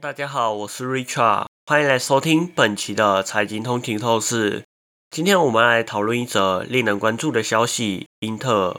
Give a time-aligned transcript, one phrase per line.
[0.00, 4.64] 大家好，我是 Richard，欢迎来收听本期的财经通勤透视。
[5.10, 8.76] 今天我们来讨论一则令人关注的消息：英特尔，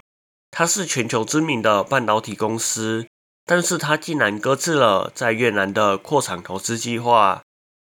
[0.51, 3.07] 它是全球知名的半导体公司，
[3.45, 7.41] 但是它竟然搁置了在越南的扩厂投资计划。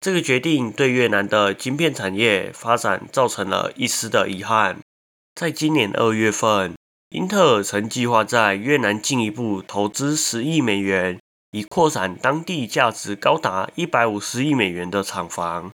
[0.00, 4.80] 这个决定对越南的晶片产业发展造成了一丝的遗憾。
[5.34, 6.74] 在今年二月份，
[7.10, 11.18] 英特尔曾计划在越南进一步投资十亿美元。
[11.54, 15.70] 以扩展当地价值高达一百五十亿美元的厂房。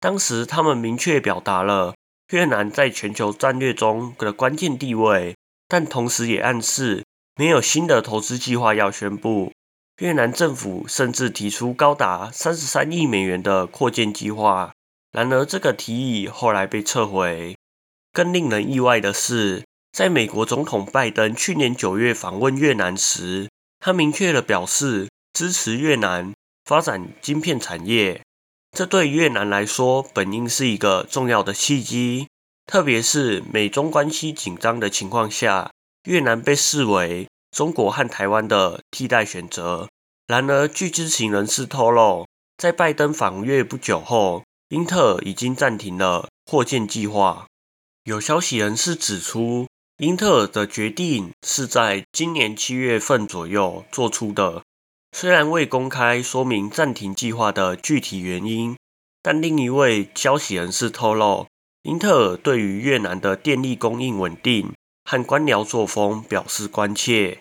[0.00, 1.94] 当时他们明确表达了
[2.30, 5.36] 越南在全球战略中的关键地位，
[5.68, 7.04] 但同时也暗示
[7.36, 9.52] 没有新的投资计划要宣布。
[10.00, 14.72] 越南政府甚至提出高达三十三亿美元的扩建计划，
[15.12, 17.54] 然而这个提议后来被撤回。
[18.14, 25.07] 更令人意外的是，在美国总统拜登去年九月访问越南时，他明确的表示。
[25.38, 26.34] 支持越南
[26.64, 28.24] 发展晶片产业，
[28.76, 32.26] 这对越南来说本应是一个重要的契机。
[32.66, 35.70] 特别是美中关系紧张的情况下，
[36.08, 39.88] 越南被视为中国和台湾的替代选择。
[40.26, 47.46] 然而，据知情人士透露，在拜登访越不久后，英特尔已经暂停了扩建计划。
[48.02, 49.68] 有消息人士指出，
[49.98, 54.64] 英特尔的决定是在今年七月份左右做出的。
[55.12, 58.76] 虽然未公开说明暂停计划的具体原因，
[59.22, 61.46] 但另一位消息人士透露，
[61.82, 64.72] 英特尔对于越南的电力供应稳定
[65.04, 67.38] 和官僚作风表示关切。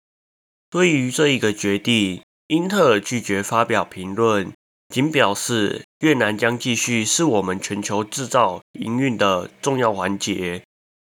[0.70, 4.52] 对于这一个决定，英特尔拒绝发表评论，
[4.90, 10.64] 仅表示越南将继续是我们全球制造营运的重要环节，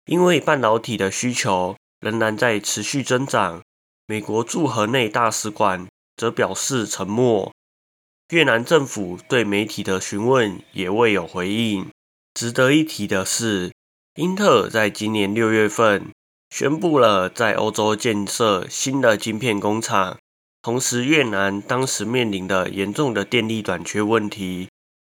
[0.06, 3.62] 因为半导体的需求仍然在持续增长。
[4.08, 5.86] 美国驻河内大使馆。
[6.18, 7.54] 则表示沉默。
[8.32, 11.88] 越南政府对媒体的询问也未有回应。
[12.34, 13.72] 值得一提的是，
[14.16, 16.12] 英特尔在今年六月份
[16.50, 20.18] 宣布了在欧洲建设新的晶片工厂，
[20.62, 24.68] 同时越南当时面临的严重的电力短缺问题，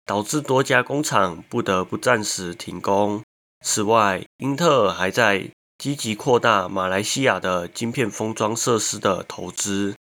[0.05, 3.23] 导致多家工厂不得不暂时停工。
[3.66, 9.95] 此外，英特尔还在积极扩大马来西亚的晶片封装设施的投资。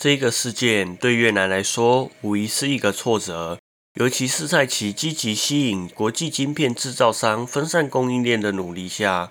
[0.00, 3.58] 这个事件对越南来说无疑是一个挫折，
[3.96, 9.30] 尤其是在其积极吸引国际晶片制造商分散供应链的努力下。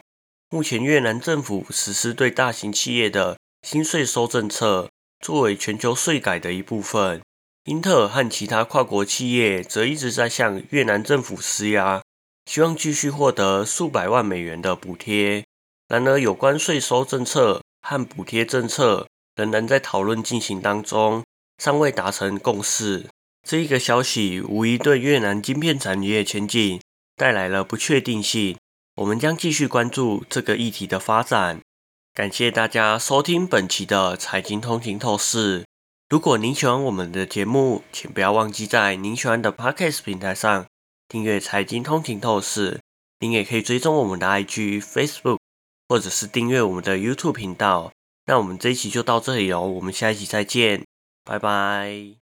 [0.51, 7.19] 目前，越南政府实施对大型企业的新税收政策，作为全球税改的一部分。
[7.63, 12.03] 英特尔和其他跨国企业则一直在向越南政府施压，
[12.45, 15.43] 希望继续获得数百万美元的补贴。
[15.87, 19.07] 然而，有关税收政策和补贴政策。
[19.39, 21.23] 仍然在讨论进行当中，
[21.63, 23.07] 尚未达成共识。
[23.47, 26.81] 这一个消息无疑对越南晶片产业前景
[27.15, 28.57] 带来了不确定性。
[28.97, 31.61] 我们将继续关注这个议题的发展。
[32.13, 35.63] 感谢大家收听本期的财经通勤透视。
[36.09, 40.65] 如果您喜欢我们的节目，请不要忘记在您喜欢的 Podcast 平台上
[41.07, 42.81] 订阅财经通勤透视。
[43.21, 45.37] 您也可以追踪我们的 IG、Facebook，
[45.87, 47.93] 或者是订阅我们的 YouTube 频道。
[48.29, 50.85] 那我们这一期就到这里哦，我们下一期再见，
[51.25, 52.28] 拜拜。